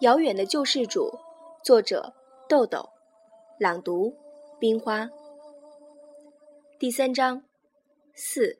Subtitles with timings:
[0.00, 1.18] 遥远的救世主，
[1.62, 2.14] 作者
[2.48, 2.88] 豆豆，
[3.58, 4.16] 朗读
[4.58, 5.10] 冰花。
[6.78, 7.42] 第三章
[8.14, 8.56] 四。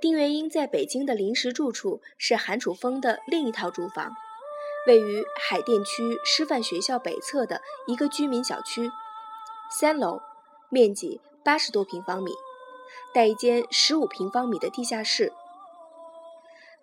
[0.00, 4.10] 丁元英在北京的临时住处是韩楚风的另一套住房，
[4.88, 8.90] 位于海淀区师范学校北侧的一个居民小区，
[9.70, 10.20] 三楼，
[10.68, 12.32] 面积八十多平方米，
[13.14, 15.32] 带一间十五平方米的地下室。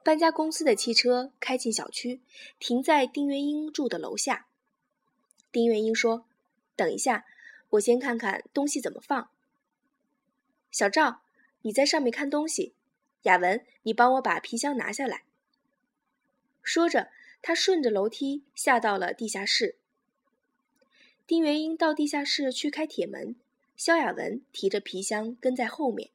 [0.05, 2.21] 搬家公司的汽车开进小区，
[2.59, 4.45] 停在丁元英住的楼下。
[5.51, 6.27] 丁元英说
[6.77, 7.25] ：“等一下，
[7.71, 9.31] 我先看看东西怎么放。”
[10.69, 11.21] 小赵，
[11.63, 12.75] 你在上面看东西。
[13.23, 15.23] 雅文，你帮我把皮箱拿下来。
[16.61, 17.09] 说着，
[17.41, 19.75] 他顺着楼梯下到了地下室。
[21.25, 23.35] 丁元英到地下室去开铁门，
[23.75, 26.11] 肖雅文提着皮箱跟在后面。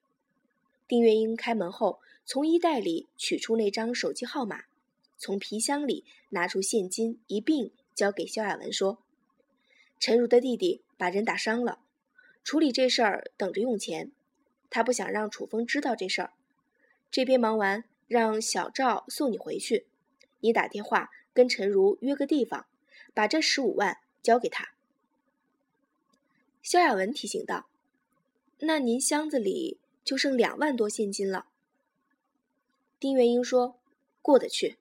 [0.86, 2.00] 丁元英开门后，
[2.30, 4.66] 从衣袋里取出那张手机号码，
[5.18, 8.98] 从皮箱里拿出现金一并交给肖亚文，说
[9.98, 11.80] ：“陈如的弟弟把人打伤了，
[12.44, 14.12] 处理这事儿等着用钱，
[14.70, 16.32] 他不想让楚风知道这事儿。”
[17.10, 19.86] 这边忙完，让小赵送你回去。
[20.38, 22.66] 你打电话跟陈如约个地方，
[23.12, 24.68] 把这十五万交给他。
[26.62, 27.66] 肖亚文提醒道
[28.62, 31.46] ：“那您箱子里就剩两万多现金了。”
[33.00, 33.80] 丁元英说
[34.22, 34.78] ：“过得去。”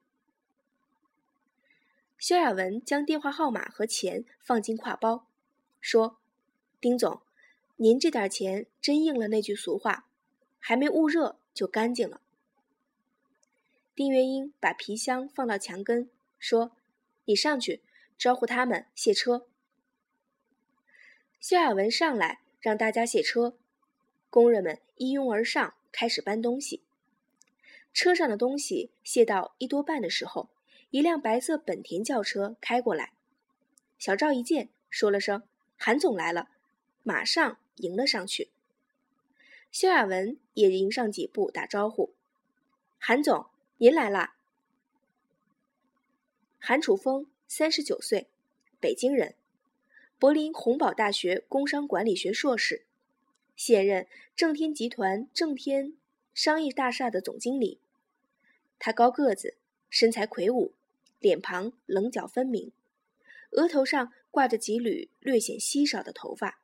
[2.20, 5.26] 肖亚文将电话号码和钱放进挎包，
[5.82, 6.20] 说
[6.80, 7.22] ：“丁总，
[7.78, 10.06] 您这点钱真应了那句俗话，
[10.60, 12.22] 还没焐热。”就干净了。
[13.94, 16.72] 丁元英把皮箱放到墙根，说
[17.26, 17.82] ：“你上去
[18.18, 19.50] 招呼他们卸车。”
[21.42, 23.58] 肖亚文上来让大家卸车，
[24.30, 26.82] 工人们一拥而上，开始搬东西。
[27.94, 30.50] 车上的东西卸到一多半的时候，
[30.92, 33.14] 一辆白色本田轿车开过来。
[33.98, 35.44] 小赵一见，说了声
[35.78, 36.50] ：“韩总来了！”
[37.04, 38.50] 马上迎了上去。
[39.72, 42.14] 肖亚文也迎上几步打招呼
[42.98, 44.36] ：“韩总，您来啦。”
[46.60, 48.28] 韩楚风，三十九岁，
[48.80, 49.36] 北京人，
[50.18, 52.86] 柏林洪堡大学工商管理学硕士，
[53.56, 55.94] 现任正天集团正天
[56.42, 57.82] 商业大厦的总经理。
[58.80, 59.58] 他高个子，
[59.90, 60.72] 身材魁梧，
[61.20, 62.72] 脸庞棱角分明，
[63.52, 66.62] 额头上挂着几缕略显稀少的头发。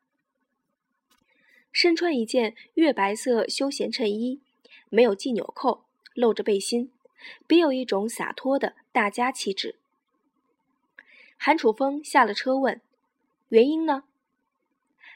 [1.74, 4.40] 身穿一件月白色休闲衬衣，
[4.88, 6.90] 没有系纽扣，露着背心，
[7.46, 9.76] 别有一种洒脱的大家气质。
[11.36, 12.80] 韩楚风下了车问
[13.50, 14.06] ：“原因呢？”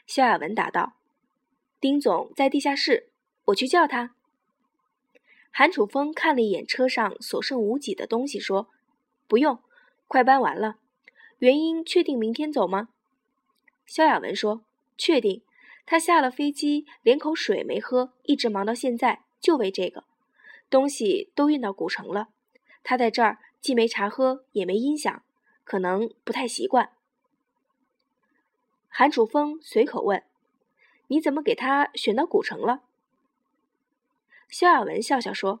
[0.06, 0.98] 肖亚文答道
[1.80, 3.08] ：“丁总在地下室，
[3.46, 4.14] 我去叫他。”
[5.50, 8.68] 韩楚风看了一眼车上所剩无几的东西，说
[9.26, 9.62] ：“不用，
[10.06, 10.76] 快搬完了。
[11.38, 12.88] 原因确定明天走吗？”
[13.84, 14.64] 肖亚文说
[14.96, 15.42] ：“确定。”
[15.86, 20.04] 他下了飞机，连口水没喝，一直忙到现在，就为这个。
[20.68, 22.28] 东西都运到古城了，
[22.84, 25.24] 他在这儿既没茶喝，也没音响，
[25.64, 26.90] 可能不太习惯。
[28.88, 30.22] 韩楚风随口问
[31.08, 32.82] ：“你怎么给他选到古城了？”
[34.50, 35.60] 肖亚文笑笑说：“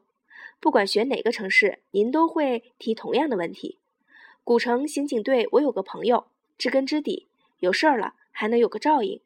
[0.58, 3.78] 不管选哪个城市，您都会提同样的问题。
[4.42, 6.26] 古城刑警队，我有个朋友，
[6.58, 7.28] 知根知底，
[7.60, 9.20] 有事儿了还能有个照应。”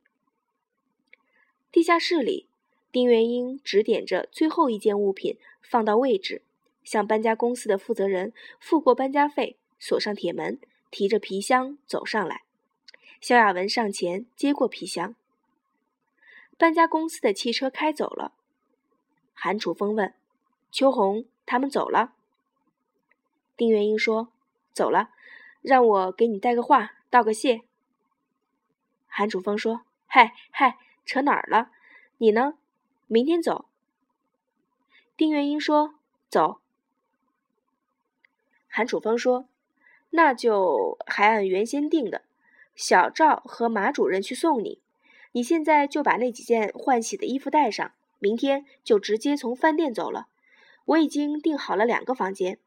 [1.73, 2.47] 地下室里，
[2.93, 6.43] 丁元英指点着最后一件物品放到位置，
[6.85, 10.61] 向搬家公司的负责人付过搬家费，锁上铁门，
[10.91, 12.43] 提着皮箱走上来。
[13.21, 15.17] 肖亚文上前接过皮箱。
[16.59, 18.33] 搬家公司的汽车开走了。
[19.35, 20.15] 韩楚风问
[20.73, 22.15] ：“秋红他们走了？”
[23.57, 24.33] 丁元英说
[24.73, 25.11] ：“走了，
[25.61, 27.61] 让我给你带个话，道个谢。”
[29.07, 31.71] 韩楚风说：“嗨嗨。”扯哪儿了？
[32.17, 32.55] 你呢？
[33.09, 33.67] 明天走。
[35.19, 35.97] 丁元英说
[36.31, 36.63] ：“走。”
[38.69, 39.47] 韩楚风说
[40.09, 42.23] ：“那就还按原先定的，
[42.75, 44.81] 小赵和马主任去送你。
[45.33, 47.93] 你现在就把那几件换洗的衣服带上，
[48.25, 50.29] 明天就直接从饭店走了。
[50.87, 52.59] 我已经订好了两个房间。”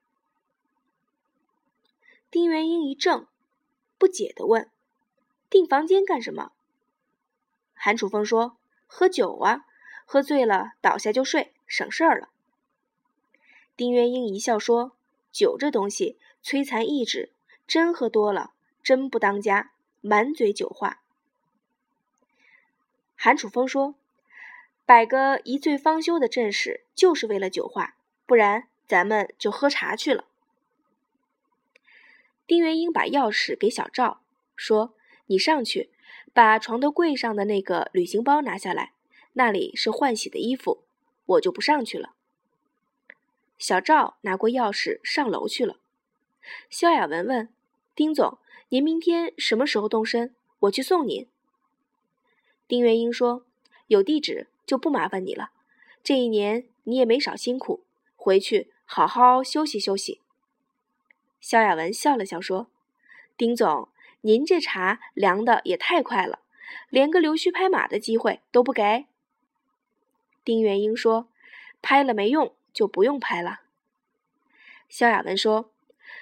[2.29, 3.25] 丁元英一怔，
[3.97, 4.69] 不解的问
[5.49, 6.51] ：“订房间干什么？”
[7.73, 8.55] 韩楚风说
[8.85, 9.65] ：“喝酒啊，
[10.05, 12.29] 喝醉了倒下就睡，省事儿了。”
[13.75, 14.91] 丁元英一笑说
[15.33, 17.33] ：“酒这东西摧残意志，
[17.65, 18.51] 真喝多了
[18.83, 19.71] 真不当家，
[20.01, 21.01] 满嘴酒话。”
[23.19, 23.95] 韩楚风说
[24.87, 30.23] ：“摆个一醉方休的阵势，就是为了酒话，不然咱们就喝茶去了。”
[32.47, 34.21] 丁元英把钥匙给小赵，
[34.55, 34.93] 说
[35.27, 35.89] ：“你上去，
[36.31, 38.93] 把床头柜上的那个旅行包拿下来，
[39.33, 40.85] 那里是换洗的衣服，
[41.25, 42.13] 我就不上去了。”
[43.59, 45.75] 小赵拿过钥匙上楼去了。
[46.69, 47.49] 萧亚文问
[47.93, 48.37] ：“丁总，
[48.69, 50.33] 您明天什么时候动身？
[50.59, 51.27] 我去送您。”
[52.69, 53.45] 丁元英说
[53.87, 55.49] ：“有地址就不麻烦你了。
[56.03, 57.83] 这一年你也没少辛苦，
[58.15, 60.21] 回去好好休息休息。”
[61.41, 62.67] 萧亚文笑了笑说
[63.35, 63.89] ：“丁总，
[64.21, 66.39] 您这茶凉的也太快了，
[66.89, 69.05] 连个溜须拍马的机会都不给。”
[70.43, 71.29] 丁元英说
[71.81, 73.61] ：“拍了没用，就不用拍了。”
[74.89, 75.71] 萧亚文说：“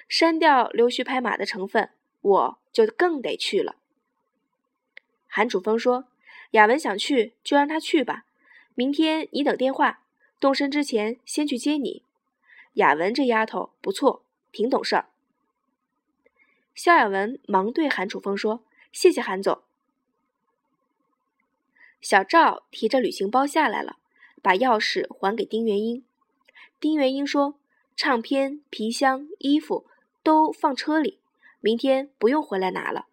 [0.08, 1.90] 删掉溜须拍马的成分，
[2.20, 3.76] 我就更得去了。”
[5.26, 6.08] 韩楚风说
[6.52, 8.25] ：“亚文想去就让他去吧，
[8.76, 10.04] 明天你等电话，
[10.38, 12.04] 动身之前先去接你。
[12.74, 15.10] 雅文这丫头不错。”挺懂事儿。
[16.74, 19.60] 肖亚文忙对韩楚风说：“谢谢韩总。”
[22.00, 23.98] 小赵提着旅行包下来了，
[24.40, 26.02] 把钥匙还给丁元英。
[26.80, 27.58] 丁元英说
[27.94, 29.86] ：“唱片、皮箱、衣服
[30.22, 31.18] 都放车里，
[31.60, 33.08] 明天不用回来拿了。”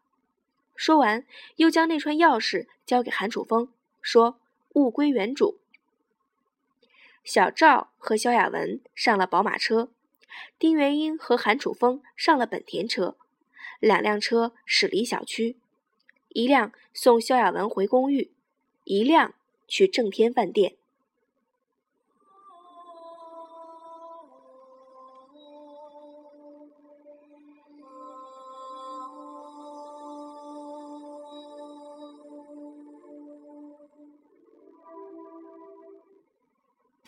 [0.77, 1.25] 说完，
[1.57, 3.67] 又将那串钥匙交给韩楚风，
[4.01, 4.39] 说
[4.73, 5.59] ：“物归原主。”
[7.23, 9.89] 小赵和萧亚文上了宝马车。
[10.57, 13.15] 丁元英和韩楚风上了本田车，
[13.79, 15.57] 两辆车驶离小区，
[16.29, 18.31] 一辆送萧亚文回公寓，
[18.83, 19.35] 一辆
[19.67, 20.75] 去正天饭店。